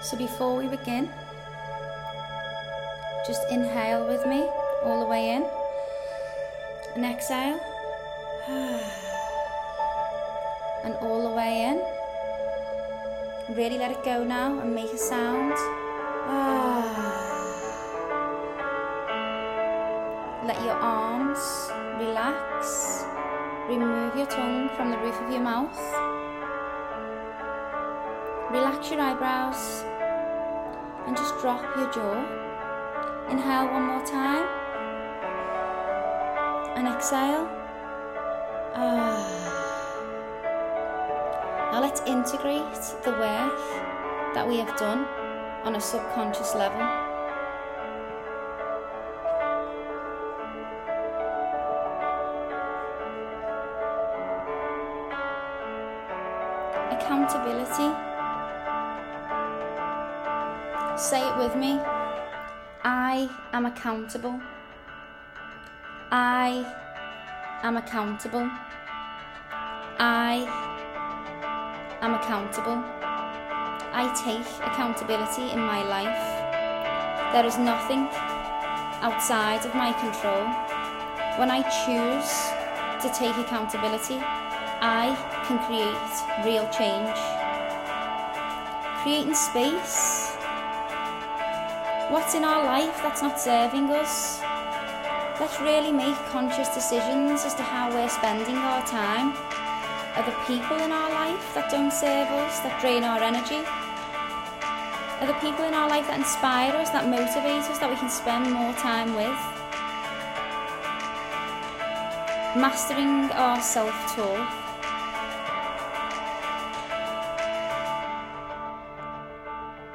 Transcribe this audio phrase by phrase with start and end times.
[0.00, 1.10] So before we begin,
[3.26, 4.48] just inhale with me
[4.84, 5.44] all the way in
[6.94, 7.58] and exhale.
[10.84, 11.82] And all the way in.
[13.56, 15.52] Really let it go now and make a sound.
[20.46, 21.68] Let your arms
[21.98, 23.04] relax.
[23.68, 26.17] Remove your tongue from the roof of your mouth.
[28.50, 29.84] Relax your eyebrows
[31.06, 33.28] and just drop your jaw.
[33.30, 34.48] Inhale one more time
[36.74, 37.46] and exhale.
[38.74, 39.58] Ah.
[41.72, 43.58] Now let's integrate the work
[44.32, 45.04] that we have done
[45.64, 46.80] on a subconscious level.
[56.90, 58.07] Accountability.
[60.98, 61.78] Say it with me.
[62.82, 64.40] I am accountable.
[66.10, 66.66] I
[67.62, 68.50] am accountable.
[70.00, 70.42] I
[72.02, 72.82] am accountable.
[73.94, 77.32] I take accountability in my life.
[77.32, 78.08] There is nothing
[79.00, 80.46] outside of my control.
[81.38, 82.30] When I choose
[83.02, 84.18] to take accountability,
[84.82, 85.14] I
[85.46, 87.16] can create real change.
[89.04, 90.37] Creating space.
[92.10, 94.40] What's in our life that's not serving us?
[95.40, 99.34] Let's really make conscious decisions as to how we're spending our time
[100.18, 103.62] are the people in our life that don't serve us, that drain our energy?
[105.20, 108.10] Are the people in our life that inspire us, that motivate us, that we can
[108.10, 109.38] spend more time with?
[112.58, 114.67] Mastering our self talk.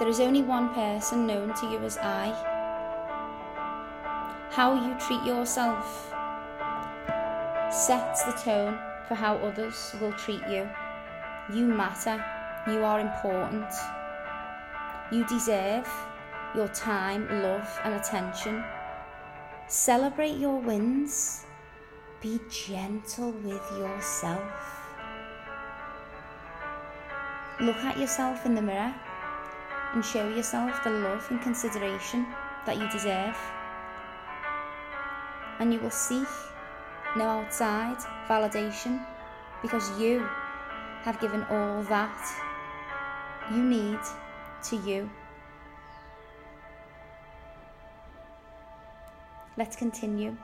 [0.00, 2.34] There is only one person known to you as I.
[4.50, 6.12] How you treat yourself
[7.70, 10.68] sets the tone for how others will treat you.
[11.52, 12.24] You matter.
[12.66, 13.72] You are important.
[15.12, 15.88] You deserve
[16.56, 18.64] your time, love, and attention.
[19.68, 21.44] Celebrate your wins.
[22.20, 24.42] Be gentle with yourself.
[27.60, 28.92] Look at yourself in the mirror
[29.92, 32.26] and show yourself the love and consideration
[32.66, 33.36] that you deserve.
[35.58, 36.28] And you will seek
[37.16, 39.04] no outside validation
[39.62, 40.26] because you
[41.02, 42.18] have given all that
[43.52, 44.00] you need
[44.64, 45.10] to you.
[49.56, 50.36] Let's continue